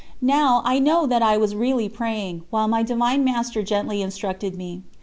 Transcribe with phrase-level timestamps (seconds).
[0.19, 4.81] _...Now, I know that I was really praying, while my Divine Master gently instructed me.